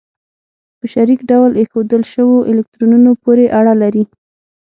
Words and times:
په 0.79 0.85
شریک 0.93 1.19
ډول 1.31 1.51
ایښودل 1.59 2.03
شوو 2.13 2.45
الکترونونو 2.51 3.11
پورې 3.23 3.45
اړه 3.59 3.73
لري. 3.81 4.03